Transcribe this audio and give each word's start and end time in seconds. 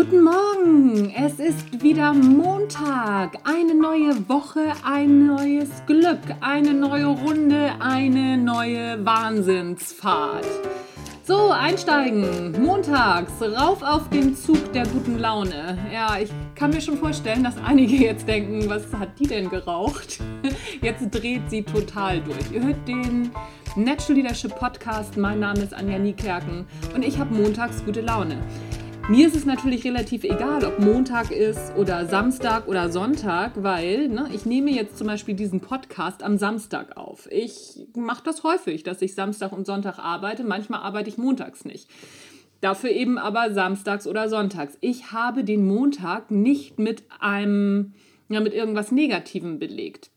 Guten 0.00 0.22
Morgen, 0.22 1.10
es 1.10 1.40
ist 1.40 1.82
wieder 1.82 2.14
Montag, 2.14 3.36
eine 3.42 3.74
neue 3.74 4.28
Woche, 4.28 4.72
ein 4.84 5.26
neues 5.26 5.70
Glück, 5.86 6.20
eine 6.40 6.72
neue 6.72 7.06
Runde, 7.06 7.72
eine 7.80 8.36
neue 8.36 9.04
Wahnsinnsfahrt. 9.04 10.46
So, 11.24 11.50
einsteigen, 11.50 12.62
montags, 12.62 13.42
rauf 13.42 13.82
auf 13.82 14.08
den 14.10 14.36
Zug 14.36 14.72
der 14.72 14.86
guten 14.86 15.18
Laune. 15.18 15.76
Ja, 15.92 16.16
ich 16.22 16.30
kann 16.54 16.70
mir 16.70 16.80
schon 16.80 16.96
vorstellen, 16.96 17.42
dass 17.42 17.56
einige 17.58 17.96
jetzt 17.96 18.28
denken, 18.28 18.70
was 18.70 18.84
hat 18.94 19.18
die 19.18 19.26
denn 19.26 19.50
geraucht? 19.50 20.20
Jetzt 20.80 21.10
dreht 21.10 21.50
sie 21.50 21.64
total 21.64 22.20
durch. 22.20 22.52
Ihr 22.52 22.62
hört 22.62 22.86
den 22.86 23.32
Natural 23.74 24.14
Leadership 24.14 24.54
Podcast, 24.56 25.16
mein 25.16 25.40
Name 25.40 25.60
ist 25.60 25.74
Anja 25.74 25.98
Niekerken 25.98 26.66
und 26.94 27.04
ich 27.04 27.18
habe 27.18 27.34
montags 27.34 27.84
gute 27.84 28.00
Laune. 28.00 28.38
Mir 29.10 29.26
ist 29.26 29.36
es 29.36 29.46
natürlich 29.46 29.86
relativ 29.86 30.22
egal, 30.22 30.62
ob 30.66 30.80
Montag 30.80 31.30
ist 31.30 31.74
oder 31.78 32.04
Samstag 32.04 32.68
oder 32.68 32.90
Sonntag, 32.90 33.52
weil 33.62 34.08
ne, 34.08 34.28
ich 34.34 34.44
nehme 34.44 34.70
jetzt 34.70 34.98
zum 34.98 35.06
Beispiel 35.06 35.34
diesen 35.34 35.60
Podcast 35.60 36.22
am 36.22 36.36
Samstag 36.36 36.94
auf. 36.98 37.26
Ich 37.32 37.86
mache 37.96 38.22
das 38.22 38.44
häufig, 38.44 38.82
dass 38.82 39.00
ich 39.00 39.14
Samstag 39.14 39.52
und 39.52 39.64
Sonntag 39.64 39.98
arbeite. 39.98 40.44
Manchmal 40.44 40.80
arbeite 40.80 41.08
ich 41.08 41.16
montags 41.16 41.64
nicht. 41.64 41.88
Dafür 42.60 42.90
eben 42.90 43.16
aber 43.16 43.50
samstags 43.54 44.06
oder 44.06 44.28
sonntags. 44.28 44.76
Ich 44.82 45.10
habe 45.10 45.42
den 45.42 45.66
Montag 45.66 46.30
nicht 46.30 46.78
mit 46.78 47.04
einem, 47.18 47.94
ja, 48.28 48.40
mit 48.40 48.52
irgendwas 48.52 48.92
Negativem 48.92 49.58
belegt. 49.58 50.10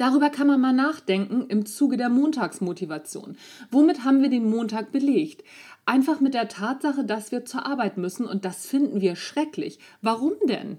Darüber 0.00 0.30
kann 0.30 0.46
man 0.46 0.62
mal 0.62 0.72
nachdenken 0.72 1.44
im 1.48 1.66
Zuge 1.66 1.98
der 1.98 2.08
Montagsmotivation. 2.08 3.36
Womit 3.70 4.02
haben 4.02 4.22
wir 4.22 4.30
den 4.30 4.48
Montag 4.48 4.92
belegt? 4.92 5.44
Einfach 5.84 6.20
mit 6.20 6.32
der 6.32 6.48
Tatsache, 6.48 7.04
dass 7.04 7.32
wir 7.32 7.44
zur 7.44 7.66
Arbeit 7.66 7.98
müssen 7.98 8.24
und 8.24 8.46
das 8.46 8.66
finden 8.66 9.02
wir 9.02 9.14
schrecklich. 9.14 9.78
Warum 10.00 10.32
denn? 10.48 10.78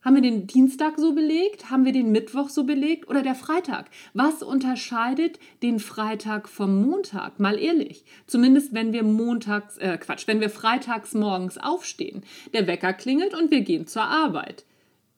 Haben 0.00 0.14
wir 0.14 0.22
den 0.22 0.46
Dienstag 0.46 0.98
so 0.98 1.12
belegt? 1.12 1.68
Haben 1.68 1.84
wir 1.84 1.92
den 1.92 2.10
Mittwoch 2.10 2.48
so 2.48 2.64
belegt? 2.64 3.06
Oder 3.06 3.20
der 3.20 3.34
Freitag? 3.34 3.90
Was 4.14 4.42
unterscheidet 4.42 5.38
den 5.62 5.78
Freitag 5.78 6.48
vom 6.48 6.80
Montag? 6.80 7.38
Mal 7.38 7.58
ehrlich. 7.58 8.06
Zumindest 8.26 8.72
wenn 8.72 8.94
wir 8.94 9.02
montags, 9.02 9.76
äh 9.76 9.98
Quatsch, 9.98 10.26
wenn 10.26 10.40
wir 10.40 10.48
freitags 10.48 11.12
morgens 11.12 11.58
aufstehen. 11.58 12.22
Der 12.54 12.66
Wecker 12.66 12.94
klingelt 12.94 13.34
und 13.34 13.50
wir 13.50 13.60
gehen 13.60 13.86
zur 13.86 14.04
Arbeit. 14.04 14.64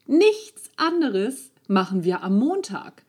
Nichts 0.08 0.72
anderes 0.76 1.51
machen 1.72 2.04
wir 2.04 2.22
am 2.22 2.38
Montag. 2.38 3.04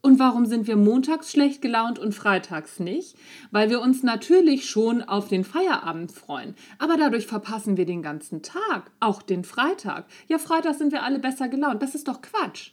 Und 0.00 0.18
warum 0.18 0.46
sind 0.46 0.66
wir 0.66 0.76
montags 0.76 1.32
schlecht 1.32 1.60
gelaunt 1.60 1.98
und 1.98 2.14
freitags 2.14 2.78
nicht? 2.78 3.16
Weil 3.50 3.68
wir 3.68 3.80
uns 3.80 4.02
natürlich 4.02 4.68
schon 4.68 5.02
auf 5.02 5.28
den 5.28 5.44
Feierabend 5.44 6.12
freuen. 6.12 6.54
Aber 6.78 6.96
dadurch 6.96 7.26
verpassen 7.26 7.76
wir 7.76 7.84
den 7.84 8.02
ganzen 8.02 8.42
Tag, 8.42 8.90
auch 9.00 9.22
den 9.22 9.42
Freitag. 9.42 10.06
Ja, 10.28 10.38
Freitag 10.38 10.76
sind 10.76 10.92
wir 10.92 11.02
alle 11.02 11.18
besser 11.18 11.48
gelaunt. 11.48 11.82
Das 11.82 11.94
ist 11.96 12.06
doch 12.06 12.22
Quatsch. 12.22 12.70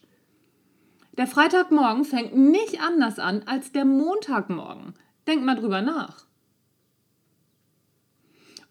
Der 1.18 1.28
Freitagmorgen 1.28 2.04
fängt 2.04 2.36
nicht 2.36 2.82
anders 2.82 3.20
an 3.20 3.44
als 3.46 3.72
der 3.72 3.86
Montagmorgen. 3.86 4.94
Denk 5.28 5.44
mal 5.44 5.56
drüber 5.56 5.82
nach. 5.82 6.26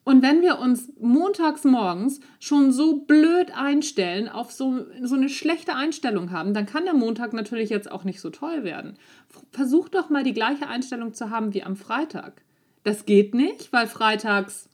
Und 0.04 0.22
wenn 0.22 0.42
wir 0.42 0.58
uns 0.58 0.92
montags 1.00 1.64
morgens 1.64 2.20
schon 2.38 2.72
so 2.72 3.00
blöd 3.00 3.56
einstellen, 3.56 4.28
auf 4.28 4.52
so, 4.52 4.84
so 5.02 5.14
eine 5.14 5.30
schlechte 5.30 5.74
Einstellung 5.74 6.30
haben, 6.30 6.52
dann 6.52 6.66
kann 6.66 6.84
der 6.84 6.92
Montag 6.92 7.32
natürlich 7.32 7.70
jetzt 7.70 7.90
auch 7.90 8.04
nicht 8.04 8.20
so 8.20 8.28
toll 8.28 8.64
werden. 8.64 8.98
Versuch 9.50 9.88
doch 9.88 10.10
mal 10.10 10.22
die 10.22 10.34
gleiche 10.34 10.68
Einstellung 10.68 11.14
zu 11.14 11.30
haben 11.30 11.54
wie 11.54 11.62
am 11.62 11.76
Freitag. 11.76 12.42
Das 12.82 13.06
geht 13.06 13.34
nicht, 13.34 13.72
weil 13.72 13.86
freitags 13.86 14.68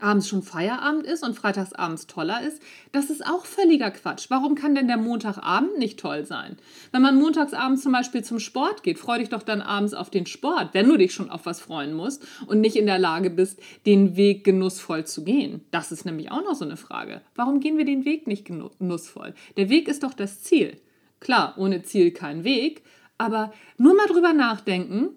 abends 0.00 0.28
schon 0.28 0.42
Feierabend 0.42 1.06
ist 1.06 1.22
und 1.22 1.34
freitags 1.34 1.72
abends 1.72 2.06
toller 2.06 2.42
ist, 2.42 2.60
das 2.92 3.10
ist 3.10 3.26
auch 3.26 3.44
völliger 3.44 3.90
Quatsch. 3.90 4.26
Warum 4.28 4.54
kann 4.54 4.74
denn 4.74 4.88
der 4.88 4.96
Montagabend 4.96 5.78
nicht 5.78 5.98
toll 5.98 6.24
sein? 6.24 6.56
Wenn 6.92 7.02
man 7.02 7.18
montags 7.18 7.54
abends 7.54 7.82
zum 7.82 7.92
Beispiel 7.92 8.22
zum 8.22 8.38
Sport 8.38 8.82
geht, 8.82 8.98
freu 8.98 9.18
dich 9.18 9.28
doch 9.28 9.42
dann 9.42 9.62
abends 9.62 9.94
auf 9.94 10.10
den 10.10 10.26
Sport, 10.26 10.70
wenn 10.72 10.88
du 10.88 10.96
dich 10.96 11.12
schon 11.12 11.30
auf 11.30 11.46
was 11.46 11.60
freuen 11.60 11.94
musst 11.94 12.26
und 12.46 12.60
nicht 12.60 12.76
in 12.76 12.86
der 12.86 12.98
Lage 12.98 13.30
bist, 13.30 13.60
den 13.86 14.16
Weg 14.16 14.44
genussvoll 14.44 15.04
zu 15.04 15.24
gehen. 15.24 15.64
Das 15.70 15.92
ist 15.92 16.04
nämlich 16.04 16.30
auch 16.30 16.44
noch 16.44 16.54
so 16.54 16.64
eine 16.64 16.76
Frage. 16.76 17.22
Warum 17.34 17.60
gehen 17.60 17.78
wir 17.78 17.84
den 17.84 18.04
Weg 18.04 18.26
nicht 18.26 18.44
genussvoll? 18.44 19.34
Der 19.56 19.68
Weg 19.68 19.88
ist 19.88 20.02
doch 20.02 20.14
das 20.14 20.42
Ziel. 20.42 20.76
Klar, 21.20 21.54
ohne 21.56 21.82
Ziel 21.82 22.10
kein 22.10 22.44
Weg, 22.44 22.82
aber 23.18 23.52
nur 23.78 23.94
mal 23.94 24.06
drüber 24.06 24.32
nachdenken, 24.32 25.10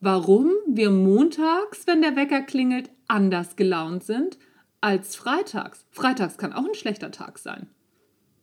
warum 0.00 0.50
wir 0.76 0.90
montags, 0.90 1.86
wenn 1.86 2.02
der 2.02 2.16
Wecker 2.16 2.42
klingelt, 2.42 2.90
anders 3.08 3.56
gelaunt 3.56 4.04
sind 4.04 4.38
als 4.80 5.16
freitags. 5.16 5.86
Freitags 5.90 6.38
kann 6.38 6.52
auch 6.52 6.66
ein 6.66 6.74
schlechter 6.74 7.10
Tag 7.10 7.38
sein. 7.38 7.68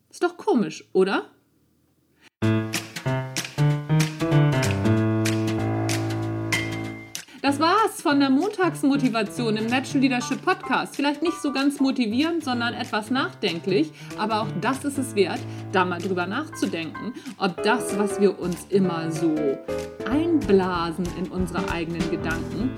Ist 0.09 0.23
doch 0.23 0.37
komisch, 0.37 0.89
oder? 0.93 1.29
Das 7.49 7.59
war's 7.59 7.99
von 8.03 8.19
der 8.19 8.29
Montagsmotivation 8.29 9.57
im 9.57 9.65
Natural 9.65 10.01
Leadership 10.01 10.39
Podcast. 10.45 10.95
Vielleicht 10.95 11.23
nicht 11.23 11.41
so 11.41 11.51
ganz 11.51 11.79
motivierend, 11.79 12.43
sondern 12.43 12.75
etwas 12.75 13.09
nachdenklich. 13.09 13.91
Aber 14.19 14.41
auch 14.41 14.47
das 14.61 14.85
ist 14.85 14.99
es 14.99 15.15
wert, 15.15 15.39
da 15.71 15.83
mal 15.83 15.99
drüber 15.99 16.27
nachzudenken, 16.27 17.11
ob 17.39 17.63
das, 17.63 17.97
was 17.97 18.21
wir 18.21 18.39
uns 18.39 18.67
immer 18.69 19.11
so 19.11 19.33
einblasen 20.07 21.07
in 21.17 21.27
unsere 21.31 21.67
eigenen 21.71 22.11
Gedanken, 22.11 22.69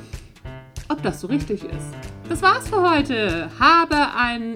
ob 0.87 1.03
das 1.03 1.19
so 1.19 1.27
richtig 1.27 1.65
ist. 1.65 1.93
Das 2.29 2.41
war's 2.41 2.69
für 2.69 2.89
heute. 2.89 3.49
Habe 3.59 3.97
einen 4.15 4.53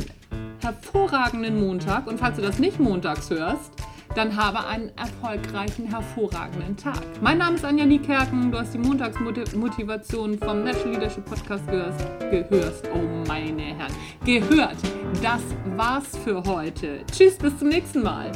hervorragenden 0.62 1.60
Montag 1.60 2.08
und 2.08 2.22
falls 2.22 2.38
du 2.38 2.42
das 2.42 2.58
nicht 2.58 2.80
montags 2.80 3.30
hörst, 3.32 3.74
dann 4.16 4.36
habe 4.36 4.66
einen 4.66 4.92
erfolgreichen, 4.98 5.88
hervorragenden 5.88 6.76
Tag. 6.78 7.02
Mein 7.22 7.38
Name 7.38 7.58
ist 7.58 7.66
Anja 7.66 7.86
Niekerken. 7.86 8.52
Du 8.52 8.58
hast 8.58 8.74
die 8.74 8.78
Montagsmotivation 8.78 10.40
vom 10.40 10.64
Natural 10.64 10.94
Leadership 10.94 11.26
Podcast 11.26 11.68
gehört. 11.68 11.94
gehörst. 12.32 12.90
Oh 12.94 13.28
meine 13.28 13.62
Herren. 13.62 13.94
Gehört. 14.26 14.78
Das 15.22 15.42
war's 15.76 16.18
für 16.24 16.42
heute. 16.44 17.00
Tschüss, 17.12 17.38
bis 17.38 17.58
zum 17.60 17.70
nächsten 17.70 18.02
Mal. 18.02 18.32